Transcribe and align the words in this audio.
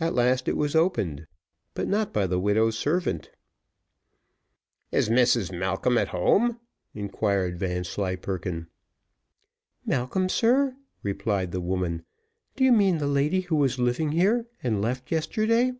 At 0.00 0.14
last 0.14 0.48
it 0.48 0.56
was 0.56 0.74
opened, 0.74 1.26
but 1.74 1.86
not 1.86 2.10
by 2.10 2.26
the 2.26 2.40
widow's 2.40 2.78
servant. 2.78 3.28
"Is 4.90 5.10
Mrs 5.10 5.52
Malcolm 5.52 5.98
at 5.98 6.08
home?" 6.08 6.58
inquired 6.94 7.58
Vanslyperken. 7.58 8.68
"Malcolm, 9.84 10.30
sir!" 10.30 10.74
replied 11.02 11.52
the 11.52 11.60
woman; 11.60 12.02
"do 12.56 12.64
you 12.64 12.72
mean 12.72 12.96
the 12.96 13.06
lady 13.06 13.42
who 13.42 13.56
was 13.56 13.78
living 13.78 14.12
here, 14.12 14.46
and 14.62 14.80
left 14.80 15.12
yesterday?" 15.12 15.72